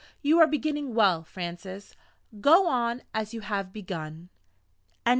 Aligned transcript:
You 0.23 0.39
are 0.39 0.47
beginning 0.47 0.95
well, 0.95 1.23
Francis. 1.23 1.95
Go 2.39 2.65
on 2.67 3.03
as 3.13 3.35
you 3.35 3.41
have 3.41 3.71
begun." 3.71 4.29
CHAPTER 5.05 5.09
X. 5.09 5.09